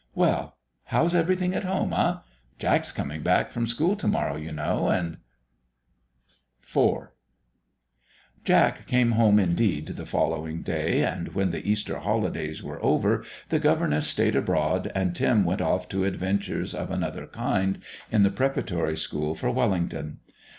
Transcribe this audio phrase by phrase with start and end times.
[0.15, 2.15] Well how's everything at home eh?
[2.57, 5.19] Jack's coming back from school to morrow, you know, and..."
[6.59, 7.13] 4
[8.43, 13.59] Jack came home, indeed, the following day, and when the Easter holidays were over, the
[13.59, 17.77] governess stayed abroad and Tim went off to adventures of another kind
[18.11, 20.17] in the preparatory school for Wellington.